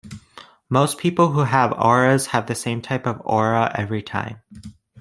[0.67, 4.41] Most people who have auras have the same type of aura every time.